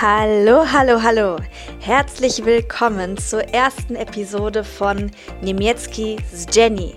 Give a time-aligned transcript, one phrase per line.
[0.00, 1.36] Hallo, hallo, hallo.
[1.78, 6.96] Herzlich willkommen zur ersten Episode von Niemiecki z Jenny,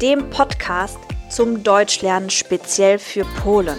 [0.00, 0.96] dem Podcast
[1.28, 3.76] zum Deutschlernen speziell für Polen.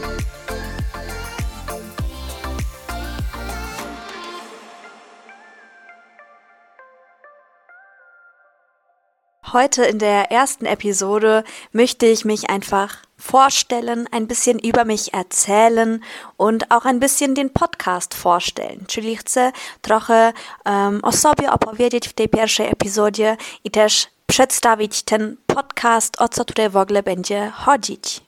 [9.54, 16.02] Heute in der ersten Episode möchte ich mich einfach vorstellen, ein bisschen über mich erzählen
[16.38, 18.86] und auch ein bisschen den Podcast vorstellen.
[18.88, 20.34] Czyli chcę trochę
[20.66, 26.46] um, o sobie opowiedzieć w tej pierwszej epizodzie i też przedstawić ten podcast, o co
[26.46, 28.22] tutaj w ogóle będzie chodzić.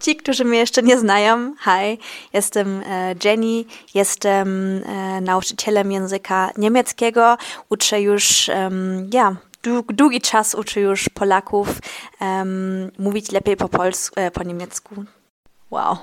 [0.00, 1.98] Ci, którzy mnie jeszcze nie znają, hi,
[2.32, 7.36] jestem e, Jenny, jestem e, nauczycielem języka niemieckiego,
[7.68, 8.50] uczę już,
[9.12, 9.36] ja,
[9.88, 11.68] długi czas uczy już Polaków
[12.20, 15.04] um, mówić lepiej po polsku, e, po niemiecku.
[15.70, 15.96] Wow.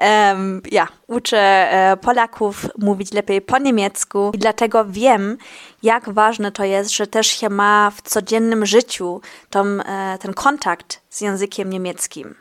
[0.00, 5.38] Um, ja, uczę e, Polaków mówić lepiej po niemiecku i dlatego wiem,
[5.82, 9.20] jak ważne to jest, że też się ma w codziennym życiu
[9.50, 12.34] tą, e, ten kontakt z językiem niemieckim.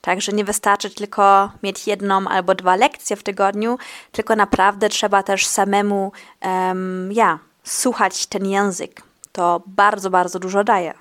[0.00, 3.78] Także nie wystarczy tylko mieć jedną albo dwa lekcje w tygodniu,
[4.12, 9.05] tylko naprawdę trzeba też samemu, um, ja, słuchać ten język
[9.36, 10.94] to bardzo, bardzo dużo daje.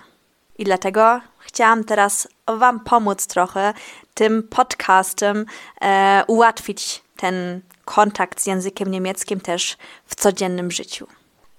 [0.58, 3.73] I dlatego chciałam teraz Wam pomóc trochę
[4.14, 5.45] tym podcastem
[5.81, 11.08] e, ułatwić ten kontakt z językiem niemieckim też w codziennym życiu.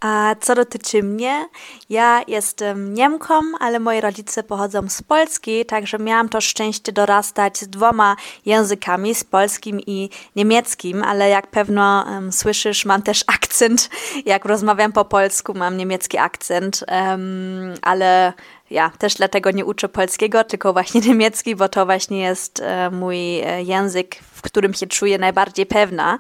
[0.00, 1.48] A co dotyczy mnie,
[1.91, 7.69] ja jestem Niemką, ale moi rodzice pochodzą z Polski, także miałam to szczęście dorastać z
[7.69, 8.16] dwoma
[8.47, 13.91] językami, z polskim i niemieckim, ale jak pewno um, słyszysz, mam też akcent.
[14.27, 18.33] Jak rozmawiam po polsku, mam niemiecki akcent, um, ale
[18.70, 23.41] ja też dlatego nie uczę polskiego, tylko właśnie niemiecki, bo to właśnie jest e, mój
[23.41, 26.19] e, język, w którym się czuję najbardziej pewna.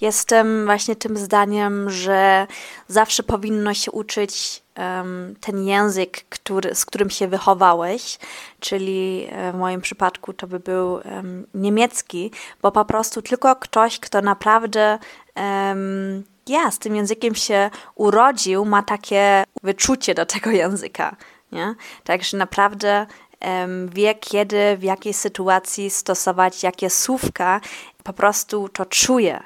[0.00, 2.46] Jestem właśnie tym zdaniem, że
[2.88, 8.18] zawsze powinno się uczyć um, ten język, który, z którym się wychowałeś,
[8.60, 12.30] czyli e, w moim przypadku to by był um, niemiecki,
[12.62, 14.98] bo po prostu tylko ktoś, kto naprawdę
[15.36, 21.16] um, ja z tym językiem się urodził, ma takie wyczucie do tego języka.
[21.52, 21.74] Nie?
[22.04, 23.06] Także naprawdę
[23.88, 27.60] wie, kiedy, w jakiej sytuacji stosować jakie słówka,
[28.02, 29.42] po prostu to czuje.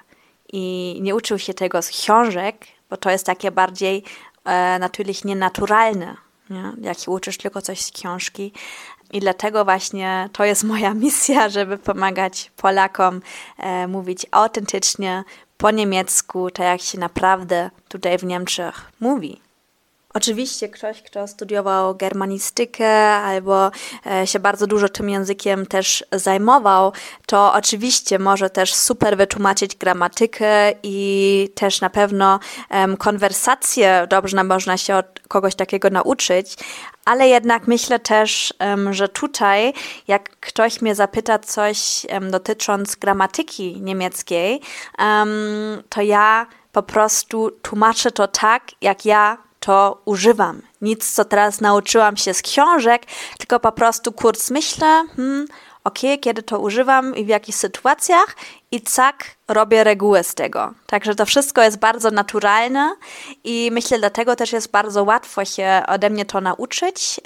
[0.53, 4.05] I nie uczył się tego z książek, bo to jest takie bardziej
[4.45, 6.17] e, natürlich nienaturalne.
[6.51, 6.73] Nie?
[6.81, 8.53] Jak uczysz tylko coś z książki.
[9.13, 13.21] I dlatego właśnie to jest moja misja, żeby pomagać Polakom
[13.59, 15.25] e, mówić autentycznie
[15.59, 19.41] po niemiecku, tak jak się naprawdę tutaj w Niemczech mówi.
[20.15, 23.71] Oczywiście ktoś, kto studiował germanistykę albo
[24.07, 26.93] e, się bardzo dużo tym językiem też zajmował,
[27.27, 32.41] to oczywiście może też super wytłumaczyć gramatykę i też na pewno
[32.71, 36.57] um, konwersację dobrze można się od kogoś takiego nauczyć,
[37.05, 39.73] ale jednak myślę też, um, że tutaj,
[40.09, 44.61] jak ktoś mnie zapyta coś um, dotycząc gramatyki niemieckiej,
[45.89, 50.63] to ja po prostu tłumaczę to tak, jak ja to używam.
[50.81, 53.03] Nic, co teraz nauczyłam się z książek,
[53.39, 55.47] tylko po prostu kurs myślę, hmm,
[55.85, 58.37] ok, kiedy to używam i w jakich sytuacjach
[58.71, 60.75] i tak robię regułę z tego.
[60.87, 62.95] Także to wszystko jest bardzo naturalne
[63.45, 67.21] i myślę, dlatego też jest bardzo łatwo się ode mnie to nauczyć,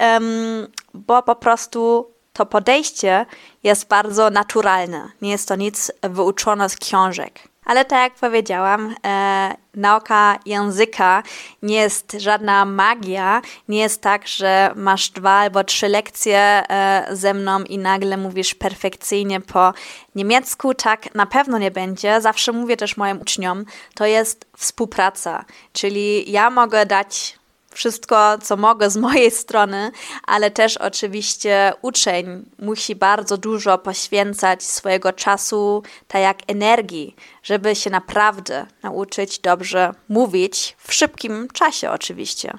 [0.93, 3.25] bo po prostu to podejście
[3.63, 5.11] jest bardzo naturalne.
[5.21, 7.39] Nie jest to nic wyuczone z książek.
[7.67, 11.23] Ale tak jak powiedziałam, e, nauka języka
[11.61, 13.41] nie jest żadna magia.
[13.67, 18.55] Nie jest tak, że masz dwa albo trzy lekcje e, ze mną i nagle mówisz
[18.55, 19.73] perfekcyjnie po
[20.15, 20.73] niemiecku.
[20.73, 22.21] Tak na pewno nie będzie.
[22.21, 25.45] Zawsze mówię też moim uczniom, to jest współpraca.
[25.73, 27.37] Czyli ja mogę dać
[27.77, 29.91] wszystko, co mogę z mojej strony,
[30.27, 37.89] ale też oczywiście uczeń musi bardzo dużo poświęcać swojego czasu, tak jak energii, żeby się
[37.89, 42.57] naprawdę nauczyć dobrze mówić w szybkim czasie oczywiście.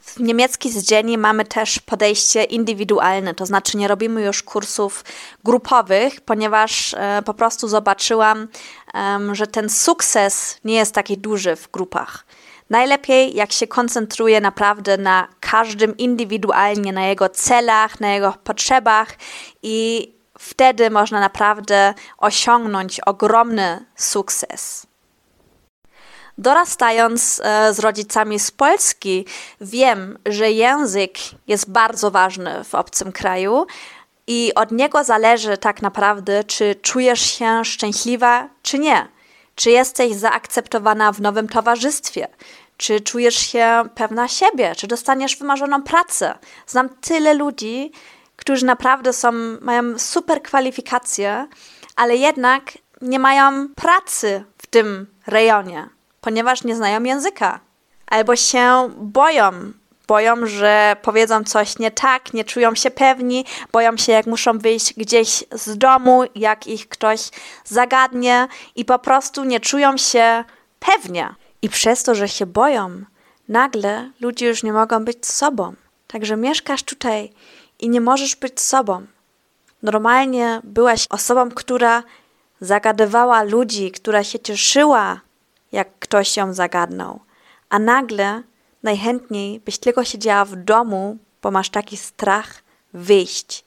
[0.00, 5.04] W niemiecki z Jenny mamy też podejście indywidualne, to znaczy nie robimy już kursów
[5.44, 8.48] grupowych, ponieważ e, po prostu zobaczyłam,
[8.94, 12.24] e, że ten sukces nie jest taki duży w grupach.
[12.70, 19.08] Najlepiej, jak się koncentruje naprawdę na każdym indywidualnie, na jego celach, na jego potrzebach
[19.62, 20.08] i
[20.38, 24.86] wtedy można naprawdę osiągnąć ogromny sukces.
[26.38, 29.26] Dorastając e, z rodzicami z Polski,
[29.60, 33.66] wiem, że język jest bardzo ważny w obcym kraju
[34.26, 39.08] i od niego zależy tak naprawdę, czy czujesz się szczęśliwa, czy nie
[39.54, 42.28] Czy jesteś zaakceptowana w nowym towarzystwie?
[42.76, 44.74] Czy czujesz się pewna siebie?
[44.76, 46.38] Czy dostaniesz wymarzoną pracę?
[46.66, 47.92] Znam tyle ludzi,
[48.36, 51.48] którzy naprawdę są, mają super kwalifikacje,
[51.96, 55.88] ale jednak nie mają pracy w tym rejonie,
[56.20, 57.60] ponieważ nie znają języka.
[58.06, 59.72] Albo się boją,
[60.10, 64.94] boją, że powiedzą coś nie tak, nie czują się pewni, boją się, jak muszą wyjść
[64.94, 67.20] gdzieś z domu, jak ich ktoś
[67.64, 70.44] zagadnie i po prostu nie czują się
[70.80, 71.34] pewnie.
[71.62, 73.04] I przez to, że się boją,
[73.48, 75.74] nagle ludzie już nie mogą być sobą.
[76.06, 77.32] Także mieszkasz tutaj
[77.78, 79.06] i nie możesz być sobą.
[79.82, 82.02] Normalnie byłaś osobą, która
[82.60, 85.20] zagadywała ludzi, która się cieszyła,
[85.72, 87.20] jak ktoś ją zagadnął.
[87.68, 88.42] A nagle
[88.82, 92.62] najchętniej byś tylko siedziała w domu, bo masz taki strach
[92.92, 93.64] wyjść.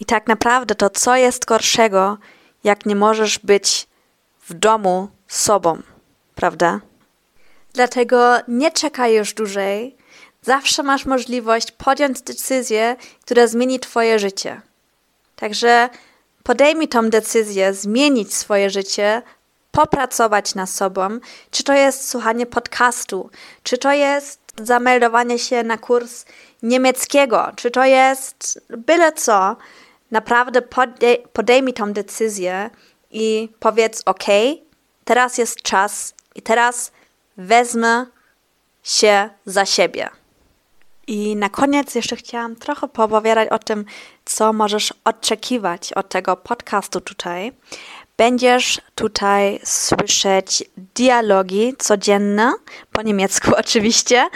[0.00, 2.18] I tak naprawdę to co jest gorszego,
[2.64, 3.86] jak nie możesz być
[4.48, 5.82] w domu sobą,
[6.34, 6.80] prawda?
[7.72, 9.96] Dlatego nie czekaj już dłużej.
[10.42, 14.60] Zawsze masz możliwość podjąć decyzję, która zmieni Twoje życie.
[15.36, 15.88] Także
[16.42, 19.22] podejmij tą decyzję, zmienić swoje życie,
[19.78, 21.18] popracować nad sobą,
[21.50, 23.30] czy to jest słuchanie podcastu,
[23.62, 26.24] czy to jest zameldowanie się na kurs
[26.62, 29.56] niemieckiego, czy to jest byle co,
[30.10, 32.70] naprawdę podej podejmij tą decyzję
[33.10, 34.24] i powiedz: OK,
[35.04, 36.92] teraz jest czas i teraz
[37.36, 38.06] wezmę
[38.82, 40.08] się za siebie.
[41.06, 43.84] I na koniec jeszcze chciałam trochę poopowiadać o tym,
[44.24, 47.52] co możesz oczekiwać od tego podcastu tutaj.
[48.18, 52.52] Będziesz tutaj słyszeć dialogi codzienne,
[52.92, 54.28] po niemiecku oczywiście,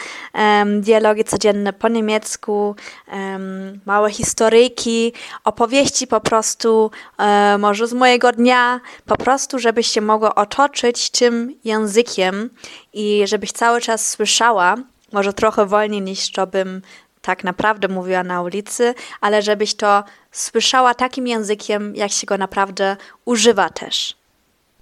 [0.81, 2.77] dialogi codzienne po niemiecku,
[3.87, 5.13] małe historyjki,
[5.45, 11.55] opowieści po prostu, um, może z mojego dnia, po prostu, żebyś się mogła otoczyć tym
[11.65, 12.51] językiem
[12.93, 14.77] i żebyś cały czas słyszała,
[15.13, 16.83] może trochę wolniej niż to bym
[17.23, 22.97] tak naprawdę mówiła na ulicy, ale żebyś to słyszała takim językiem, jak się go naprawdę
[23.25, 24.17] używa też.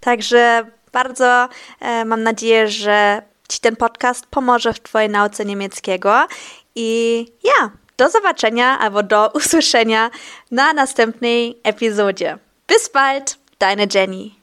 [0.01, 1.49] Także bardzo
[1.81, 6.27] e, mam nadzieję, że Ci ten podcast pomoże w Twojej nauce niemieckiego
[6.75, 10.11] i ja, do zobaczenia albo do usłyszenia
[10.51, 12.39] na następnej epizodzie.
[12.69, 14.40] Bis bald, deine Jenny.